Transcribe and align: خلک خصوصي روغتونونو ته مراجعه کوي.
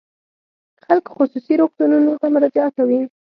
خلک 0.85 1.05
خصوصي 1.17 1.53
روغتونونو 1.61 2.11
ته 2.21 2.27
مراجعه 2.35 2.69
کوي. 2.77 2.99